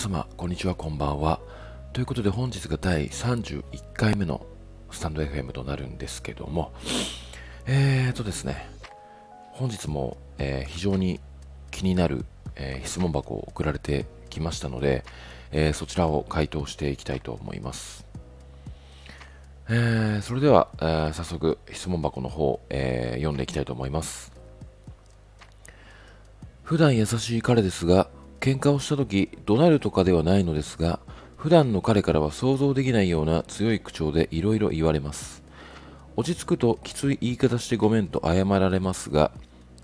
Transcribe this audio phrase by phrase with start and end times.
[0.00, 1.40] 様こんにちはこんばんは。
[1.92, 4.46] ということで本日が第31回目の
[4.90, 6.72] スタンド FM となるんですけども
[7.66, 8.66] えーとですね
[9.50, 11.20] 本日も、えー、非常に
[11.70, 12.24] 気になる、
[12.56, 15.04] えー、質問箱を送られてきましたので、
[15.52, 18.06] えー、そちらを回答していきたいと思います。
[19.68, 24.32] えー、それでは、えー、早速質問箱の方、えー、読んでいきたいと思います。
[26.62, 28.08] 普段優しい彼ですが
[28.40, 31.00] 喧嘩をした時怒鳴るとかではないのですが
[31.36, 35.42] 普段の彼からは想像できないような強い口調でいろいろ言われます
[36.16, 39.30] 落ち着くときつい言い方してごめんと謝られますが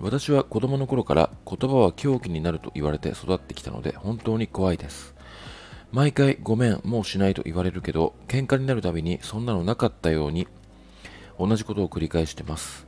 [0.01, 5.17] 私は子供の頃から言葉は凶器になると言われて育ってきたので本当に怖いです
[5.93, 10.47] 毎回ごめん、もうしないと言われるけど、喧嘩になるたびにそんなのなかったように
[11.39, 12.87] 同じことを繰り返してます。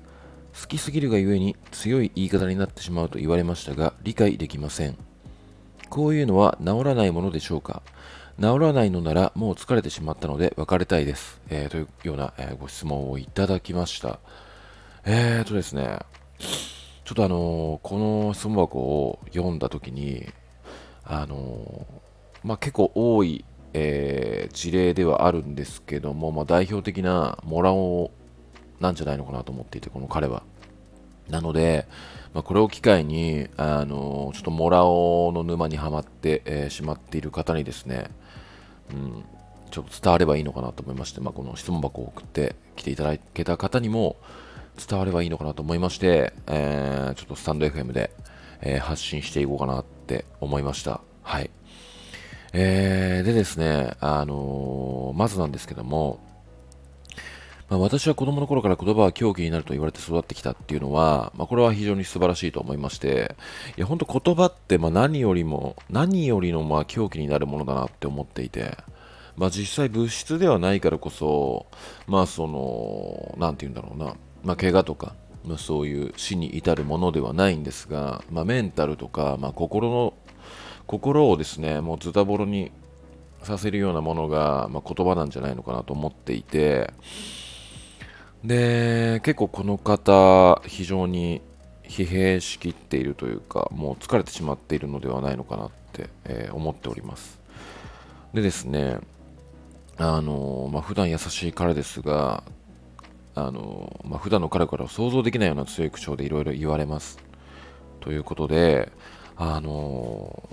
[0.61, 5.08] 好きすぎるがゆえに強い言い方になってしまうと言われましたが、理解できません。
[5.89, 7.83] こういうのは治らないものでしょうか？
[8.41, 11.41] 治らないのならもう疲れてしまったので別れたいです。
[11.50, 14.20] えー、というような、えー、ご質問をいただきました。
[15.05, 15.98] えーとですね、
[16.39, 20.27] ちょっとあのー、この質問箱を読んだときに、
[21.05, 21.86] あの
[22.45, 28.11] まあ、結構多い、え、事例ではあるんですけども、まあ、代表的なモラオ
[28.80, 30.42] なんじゃないのかなと思っていて、この彼は。
[31.29, 31.87] なので、
[32.34, 38.11] まあ、これを機会に、あのちょっとモラオの沼にはまって、えー、しまっている方にですね、
[38.93, 39.25] うん、
[39.70, 44.17] ちょっと伝わればいいのかなと思いまして、まあ、この質問箱を送ってきていただけた方にも
[44.89, 48.11] 伝わればいいのかなと思いまして、えー、ちょっとスタンド FM で、
[48.61, 51.01] えー、発信していこうかなって思いました。
[51.23, 51.51] はい。
[52.53, 56.20] えー、でですね、あの、まずなんですけども、
[57.69, 63.36] まあ、私は子供の頃から言葉は狂気になると言われて育ってきたっていうのは、まあ、これは非常に素晴らしいと思いまして、
[63.77, 68.77] いや、本当言葉ってま何よりも、何よりのま狂気になるものだなって思っていて、
[69.36, 71.67] まあ、実際物質ではないからこそ、
[72.07, 75.14] まあその、なんて言うんだろうな、まあ、怪我とか、
[75.45, 80.14] まあ、そういう死に至るものではないんですが、まあ、メンタルとか、まあ、心の
[80.86, 82.73] 心をですね、もうズタボロに
[83.42, 86.92] させるようなものが、ま、言葉なんじゃないのかなと思っていて、
[88.45, 91.43] で、結構この方、非常に
[91.85, 97.41] 疲弊しきっているというか、もう疲れてしまっているのではないのかなって、えー、思っております。
[98.35, 98.99] でですね、
[99.97, 102.45] あのまあ、普段優しい彼ですが、
[103.35, 107.19] あのまあ、普段の彼からは想像できないような強い口調でいろいろ言われます。
[108.01, 108.93] ということで、
[109.37, 110.49] あの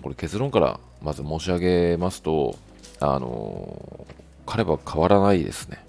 [0.00, 2.56] これ結論からまず申し上げますと、
[3.00, 4.06] あの
[4.46, 5.84] 彼は変わらないですね。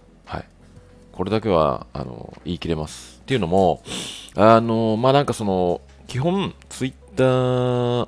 [1.13, 3.22] これだけは、あの言い切れます。
[3.22, 3.81] っていうのも、
[4.35, 8.07] あのまあ、なんかその、基本、ツイッター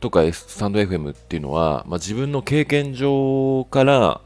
[0.00, 4.20] とかスタンド FM っていうのは、まあ、自分の経験上から、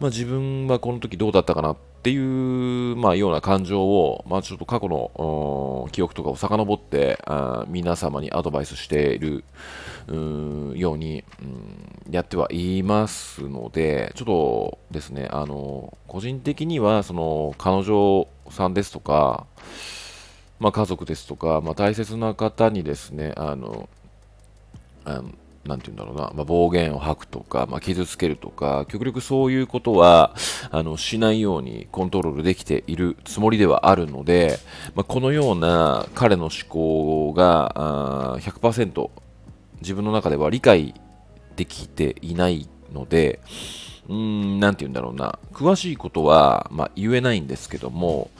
[0.00, 9.44] まあ、自分はこの時どうだったかなっっていう、まあ、ような感情を、まあ、ちょっと過去の記憶とかを遡ってあ皆様にアドバイスしている
[10.76, 19.46] ように、うん、やってはいますので、ちょっとですね、あの個人的にはその彼女さんですとか、
[20.60, 23.88] まあ、家族ですとか、まあ、大切な方にですね、あの
[25.04, 25.32] あの
[25.68, 30.34] なんて言うんだろうな、まあ、暴言を吐くとか、まあ、傷つけるとか、極力そういうことは、
[30.70, 34.58] あの、しないようにコントロールできているつもりではあるので、
[34.94, 37.72] まあ、このような彼の思考が、
[38.34, 39.10] あ100%
[39.82, 40.94] 自分の中では理解
[41.54, 43.40] できていないので、
[44.08, 48.30] うーん、なんて言うんだろうな、詳しいことは、まあ、言えないんですけども、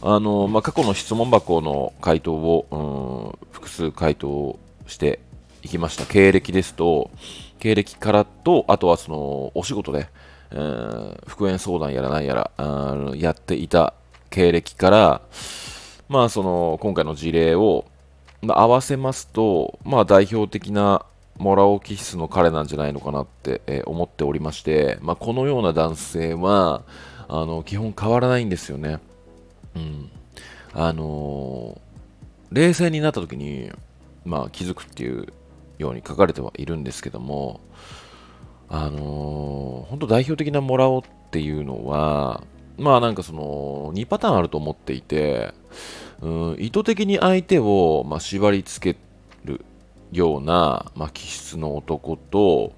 [0.00, 4.56] あの、まあ、過去の質問箱の回答を、うん、複数回答
[4.86, 5.18] して
[5.68, 6.06] 行きました。
[6.06, 7.10] 経歴ですと、
[7.58, 10.08] 経歴からと、あとはその、お仕事で、
[10.50, 13.92] え、復縁相談やらないやら、あやっていた
[14.30, 15.20] 経歴から、
[16.08, 17.84] まあその、今回の事例を、
[18.40, 21.04] まあ、合わせますと、まあ代表的な
[21.36, 26.82] モラオ気質の彼なんじゃないのかなって、えー、思っておりまして、まあ、このような男性は、
[27.28, 29.00] あの、基本変わらないんですよね。
[29.76, 30.10] うん。
[30.72, 33.70] あのー、冷静になった時に、
[34.24, 35.26] まあ気づくっていう
[35.78, 37.60] ように書かれてはいるんですけども、
[38.68, 42.42] あのー、本当代表的なもらおうっていうのは、
[42.76, 45.52] まあなんかその2パターンあると思っていて、
[46.20, 49.00] うん、意図的に相手を、ま、縛り付け
[49.44, 49.64] る
[50.12, 52.72] ような、まあ、気質の男と、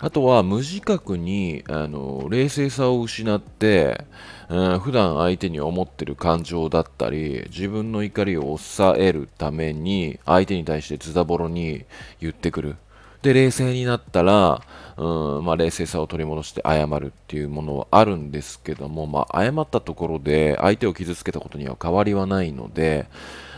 [0.00, 4.04] あとは無自覚にあの冷静さを失って、
[4.50, 11.86] うん、普段相手に思ってる感情だったり自分の怒りを抑えるために相手に対してズタボロに
[12.20, 12.76] 言ってくる
[13.22, 14.62] で冷静になったら、
[14.98, 23.08] うんまあ、冷静さを取り戻して謝るっていうものはあるんですけども、まあ、謝ったところで相手を傷つけたことには変わりはないので、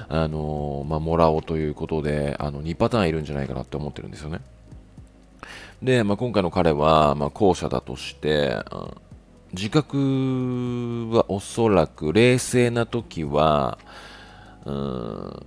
[0.09, 4.41] あのまあ、もらおうということであの2パターンいるんじゃないかなって思ってるんですよね。
[5.83, 8.91] で、まあ、今回の彼は、まあ、後者だとして、うん、
[9.53, 13.79] 自覚はおそらく冷静な時は、
[14.65, 15.47] うん、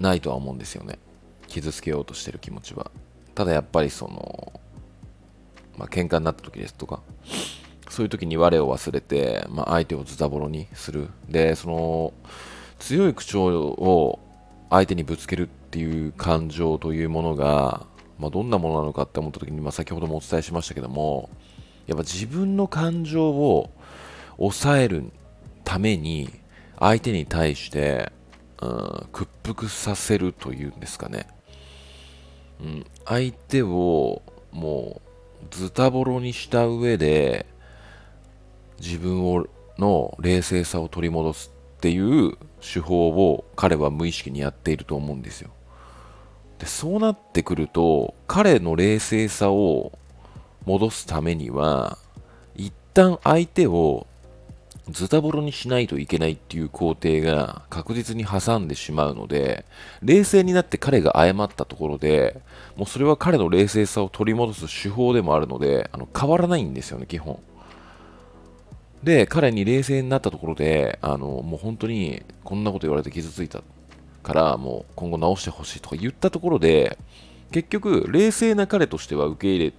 [0.00, 0.98] ないとは思うんですよね。
[1.46, 2.90] 傷つけようとしてる気持ちは。
[3.34, 4.60] ただやっぱりその、
[5.76, 7.00] まあ、喧嘩になった時ですとか、
[7.90, 11.08] そういう時に我を忘れて、まあ、相手をズタボロにする。
[11.28, 12.12] で、その、
[12.78, 14.18] 強い口調を
[14.70, 17.86] 相手にぶつけるっていう感情というものが、
[18.18, 21.30] まあ、どんなものなのかって思った時に、まあ、先ほどもお伝えしましたけども、
[21.86, 23.70] やっぱ自分の感情を
[24.36, 25.10] 抑える
[25.64, 26.30] ために、
[26.78, 28.12] 相手に対して、
[28.60, 31.26] うん、屈服させるというんですかね。
[32.60, 34.22] うん、相手を
[34.52, 35.00] も
[35.42, 37.46] うズタボロにした上で
[38.80, 39.46] 自分を
[39.78, 45.50] の冷静さを取り戻すっていう手法を彼は無意識にやっていると思うんですよ。
[46.58, 49.92] でそうなってくると彼の冷静さを
[50.64, 51.98] 戻すためには
[52.56, 54.06] 一旦相手を
[54.90, 59.64] ズタボロにしないといけないっていう工程が確実に挟んでしまうので、
[60.02, 62.40] 冷静になって彼が謝ったところで、
[62.76, 67.38] もうそれは彼の冷静さを取り戻す手法でもあるので、あの変わらないんですよね、基本。
[69.02, 73.62] で、彼に冷静になったところで、あのもう本当にこんなこと言われて傷ついた
[74.22, 76.98] から、もう今後直してほしいとか言ったところで、
[77.52, 79.72] 結局、冷静な彼としては受け入れ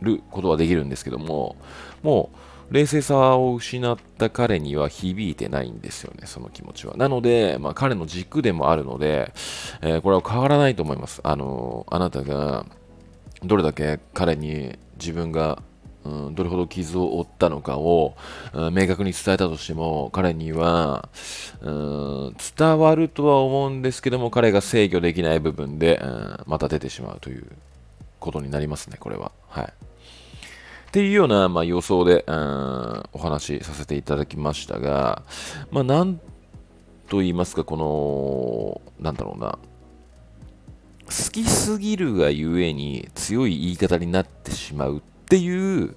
[0.00, 1.56] ることはできるんですけども、
[2.02, 2.30] も
[2.70, 6.96] う、冷静さを失った彼には響いてないんですよね、その気持ちは。
[6.96, 9.32] なので、まあ、彼の軸でもあるので、
[9.82, 11.20] えー、これは変わらないと思います。
[11.24, 12.64] あのあなたが
[13.42, 15.62] どれだけ彼に自分が
[16.04, 18.16] うん、どれほど傷を負ったのかを、
[18.52, 21.08] うん、明確に伝えたとしても彼には、
[21.60, 27.46] うん、伝わるとは思うんですけども彼が制御できない部分で、うん、また出てしまうという
[28.18, 29.32] ことになりますねこれは。
[29.48, 29.64] はい。
[29.64, 35.22] っていうような、まあ、予想で、うん、お話しさせていただきましたが、
[35.70, 36.20] まあ、なん
[37.08, 39.58] と言いますか、この、なんだろうな、
[41.04, 45.94] 好きすぎるがゆえに強い言い方になってしまうっっていう、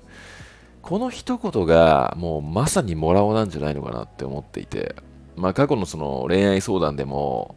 [0.83, 4.95] この一言がもうまさにもらおなんじゃないのかなって思っていて、
[5.35, 7.55] まあ過去のその恋愛相談でも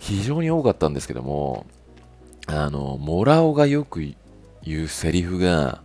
[0.00, 1.66] 非常に多かったんですけども、
[2.48, 4.00] あの、もらおがよく
[4.64, 5.82] 言うセリフが、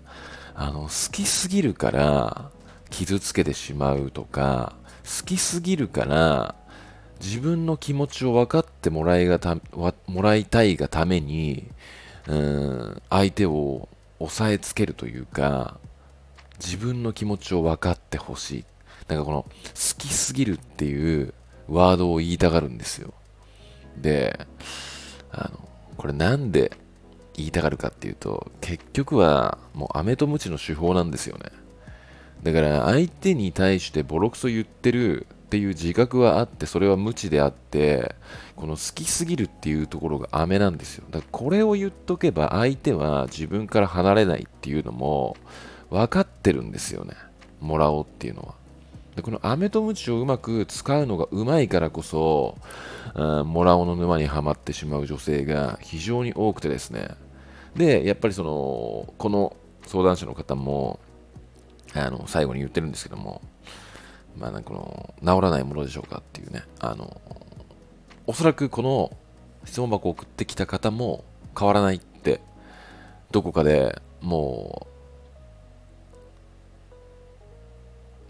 [0.55, 2.49] あの、好きすぎるから
[2.89, 4.73] 傷つけてしまうとか、
[5.03, 6.55] 好きすぎるから
[7.21, 9.57] 自分の気持ちを分かってもらいがた
[10.07, 11.69] もらいたいがために、
[12.27, 13.89] うん、相手を
[14.19, 15.79] 押さえつけるというか、
[16.59, 18.65] 自分の気持ちを分かってほしい。
[19.07, 19.49] なんかこの、好
[19.97, 21.33] きすぎるっていう
[21.67, 23.13] ワードを言いたがるんですよ。
[23.97, 24.47] で、
[25.31, 25.67] あの、
[25.97, 26.71] これなんで
[27.33, 31.45] 言いたがるかっていうと、結局はもう飴とムチの手法なんですよね。
[32.43, 38.13] だから相手に対してボロクソ言ってるっていう自覚はあって、それは無知であって、
[38.55, 41.05] この好きすぎるっていうところが飴なんですよ。
[41.09, 45.37] だからこれを言っとけば相手は自分から離れないっていうのも
[45.89, 47.15] 分かってるんですよね。
[47.61, 48.53] もらおうっていうのは。
[49.15, 52.55] でこの飴とムチをうまく使うのがうまいからこそ、
[53.15, 57.09] うん、もらおの沼にはまってしまう女性が非常に多くてですね。
[57.75, 59.55] で、やっぱりその、この
[59.87, 60.99] 相談者の方も、
[61.95, 63.41] あの、最後に言ってるんですけども、
[64.37, 67.19] まあ、なんかこの、治らないものでしょうかっていうね、あの、
[68.27, 69.15] おそらくこの
[69.65, 71.23] 質問箱を送ってきた方も
[71.57, 72.41] 変わらないって、
[73.31, 74.87] どこかでも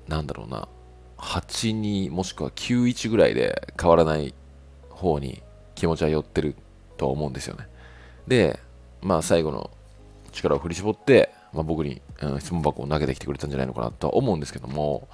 [0.07, 0.67] う、なんだろうな、
[1.17, 4.33] 8にもしくは91ぐらいで変わらない
[4.89, 5.43] 方に
[5.75, 6.55] 気持ちは寄ってる
[6.97, 7.67] とは思うんですよね。
[8.27, 8.59] で、
[9.01, 9.69] まあ、最後の
[10.31, 15.07] 力を振り絞って、まあ、僕に、うん、質問箱を投げてきてくれたんじゃないのかなとは思うんですけども、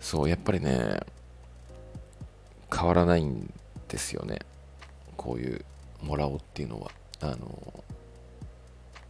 [0.00, 1.00] そう、やっぱりね、
[2.74, 3.52] 変わらないん
[3.88, 4.40] ですよね。
[5.16, 5.64] こういう、
[6.02, 6.90] もらおうっていうのは。
[7.20, 7.84] あの、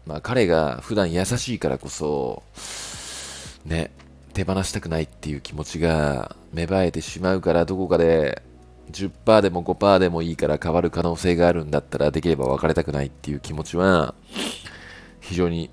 [0.07, 2.43] まあ、彼が普段優しいからこそ、
[3.65, 3.91] ね、
[4.35, 8.43] 手放したくないっていう気持ちが芽生えてしまうから、どこかで
[8.91, 14.15] 10%でも5%でもいいから変わる可能性があるんだったらできれば別れたくないっていう気持ちは
[15.21, 15.71] 非常に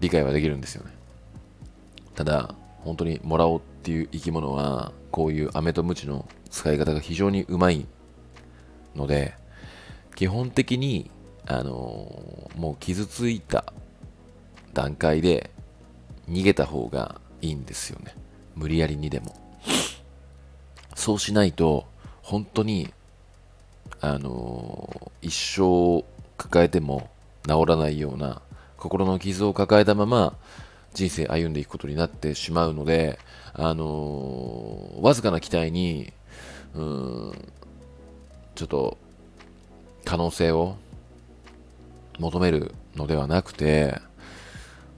[0.00, 0.92] 理解はできるんですよね
[2.14, 7.86] ただ本当にもらおうていう生き物はこういう飴とムチの使い方が非常にうまい
[8.94, 9.34] ので
[10.14, 11.10] 基本的に
[11.46, 13.72] あのー、もう傷ついた
[14.74, 15.50] 段階で
[16.28, 18.14] 逃げた方がいいんですよね。
[18.54, 19.34] 無理やりにでも。
[20.94, 21.86] そうしないと、
[22.20, 22.92] 本当に、
[24.02, 26.04] あのー、一生
[26.36, 27.08] 抱えても
[27.46, 28.42] 治らないような
[28.76, 30.36] 心の傷を抱えたまま
[30.94, 33.18] 人生歩んでいくことになってしまうので、
[33.54, 36.12] あのー、わずかな期待に、
[36.74, 37.32] うん、
[38.54, 38.98] ちょっと
[40.04, 40.76] 可能性を
[42.18, 44.00] 求めるのではなくて、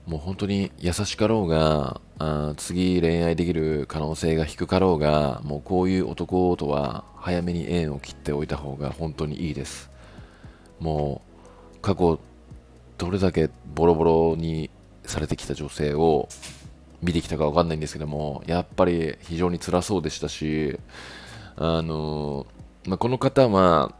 [0.05, 9.89] もう本当に優しかろうが、あ次恋愛できる可能性が低かろうが、もうこういう男とは早めに縁を切っておいた方が本当にいいです。
[10.79, 11.21] も
[11.75, 12.19] う過去
[12.97, 14.69] どれだけボロボロに
[15.05, 16.29] されてきた女性を
[17.01, 20.79] 見てきたかわかんないんですけども、やっぱり非常に辛そうでしたし、
[21.55, 22.45] あの
[22.85, 23.93] まあ、この方は、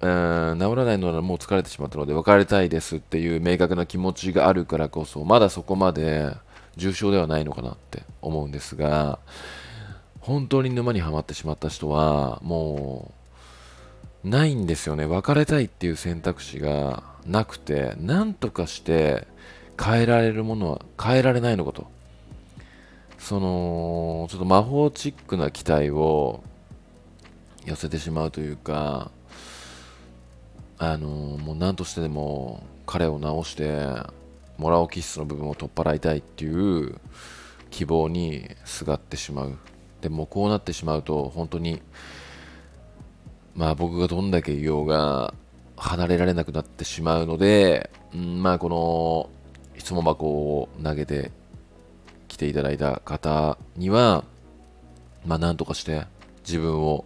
[0.00, 6.34] 治らないのならもう疲れてしまったので別れたいですっていう明確な気持ちがあるからこそまだそこまで
[6.76, 9.18] 重症ではないのかなって思うんですが
[10.20, 13.12] 本当に沼にはまってしまった人はも
[14.24, 15.06] うないんですよね。
[15.06, 19.26] 別れたいっていう選択肢がなくて何とかして
[19.82, 21.86] 変えられるものは変えられないのかと。
[23.18, 26.42] そのちょっと魔法チックな期待を
[27.66, 29.10] 寄せてしまうというか
[30.78, 33.86] あのもう何としてでも彼を治して
[34.56, 36.98] モラオキッスの部分を取っ払いたいっていう
[37.70, 39.58] 希望にすがってしまう。
[40.00, 41.82] でもこうなってしまうと本当に
[43.54, 45.34] まあ僕がどんだけ言おうが
[45.76, 49.39] 離れられなくなってしまうので、うん、まあこの
[49.80, 51.32] 質問箱を投げて
[52.28, 54.24] きていただいた方には
[55.26, 56.06] まあなんとかして
[56.46, 57.04] 自分を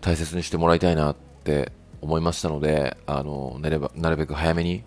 [0.00, 4.82] 大切にしてもらいたいなって思いましたので、あのなればなるべく早めに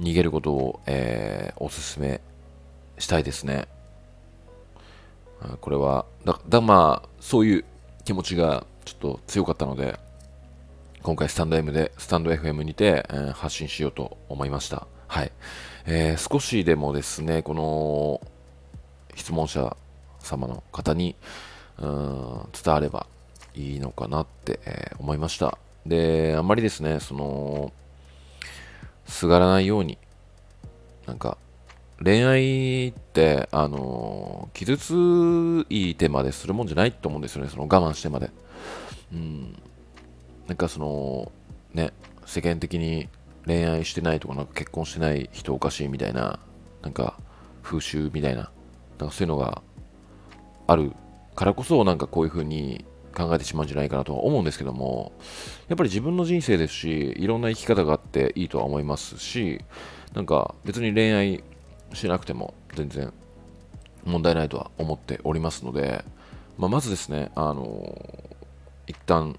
[0.00, 2.22] 逃げることを、えー、お勧め
[2.98, 3.68] したいですね。
[5.60, 7.64] これは、だ、だまあ、そういう
[8.04, 9.98] 気持ちがちょっと強かったので、
[11.02, 14.86] 今回スタンド M で、スタンド FM にて、えー、発信しようと思いました。
[15.10, 15.32] はい。
[15.86, 18.20] えー、少しでもですね、この
[19.16, 19.76] 質問者
[20.20, 21.16] 様の方に、
[21.80, 23.08] うん、伝われば
[23.56, 25.58] いいのかなって、えー、思いました。
[25.84, 27.72] で、あんまりですね、その、
[29.04, 29.98] すがらないように、
[31.08, 31.38] なんか、
[32.00, 38.30] 恋愛って、あの、傷ついてまでするもんじゃないと思うんですよね、その我慢してまで。
[39.12, 39.60] うん。
[40.46, 41.32] なんかその、
[41.74, 41.92] ね、
[42.26, 43.08] 世間的に
[43.46, 46.38] 恋愛してないとか、なんか結婚してない人おかしいみたいな、
[46.82, 47.18] なんか
[47.62, 48.50] 風習みたいな、
[48.98, 49.62] なんかそういうのが
[50.66, 50.92] ある
[51.34, 55.12] からこそ、なんかこういう風に考えてしまうんじゃないかなとは思うんですけども、
[55.68, 59.60] やっぱり自分の人生ですし、いろんな生き方があっていいとは思いますし、
[60.14, 61.44] なんか別に恋愛
[61.92, 63.12] しなくても全然
[64.04, 66.04] 問題ないとは思っておりますので、
[66.58, 67.96] まあ、まずですね、あの、
[68.86, 69.38] 一旦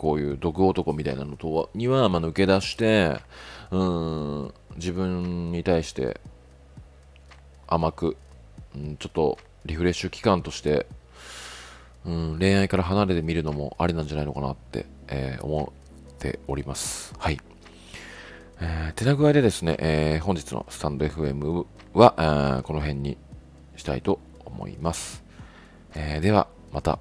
[0.00, 3.18] こういう毒男みたいなのとには、まあ、抜け出して、
[3.70, 6.20] うん、自分に対して
[7.66, 8.16] 甘く、
[8.74, 10.86] うん、ちょっとリフレッシュ期間として
[12.06, 15.72] うん、恋愛から離れてみるのもありなんじゃないのかなって、えー、思
[16.12, 17.14] っております。
[17.18, 17.38] はい。
[18.60, 23.18] えー、手な具合でですね、えー、本日のスタンド FM は、この辺に
[23.76, 25.22] したいと思います。
[25.94, 26.98] えー、では、また